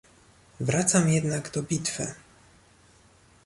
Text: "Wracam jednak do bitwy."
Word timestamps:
"Wracam 0.59 1.09
jednak 1.09 1.51
do 1.51 1.63
bitwy." 1.63 2.13